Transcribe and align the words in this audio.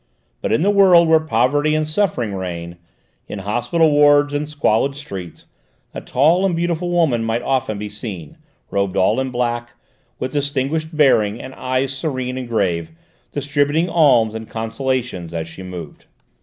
But 0.41 0.51
in 0.51 0.63
the 0.63 0.71
world 0.71 1.07
where 1.07 1.19
poverty 1.19 1.75
and 1.75 1.87
suffering 1.87 2.33
reign, 2.33 2.77
in 3.27 3.37
hospital 3.37 3.91
wards 3.91 4.33
and 4.33 4.49
squalid 4.49 4.95
streets, 4.95 5.45
a 5.93 6.01
tall 6.01 6.43
and 6.43 6.55
beautiful 6.55 6.89
woman 6.89 7.23
might 7.23 7.43
often 7.43 7.77
be 7.77 7.87
seen, 7.87 8.39
robed 8.71 8.97
all 8.97 9.19
in 9.19 9.29
black, 9.29 9.73
with 10.17 10.33
distinguished 10.33 10.97
bearing 10.97 11.39
and 11.39 11.53
eyes 11.53 11.93
serene 11.95 12.35
and 12.39 12.47
grave, 12.49 12.89
distributing 13.31 13.89
alms 13.89 14.33
and 14.33 14.49
consolation 14.49 15.27
as 15.33 15.47
she 15.47 15.61
moved. 15.61 16.05